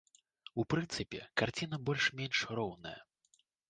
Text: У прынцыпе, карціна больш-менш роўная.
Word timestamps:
У 0.63 0.65
прынцыпе, 0.75 1.21
карціна 1.43 1.81
больш-менш 1.93 2.45
роўная. 2.63 3.01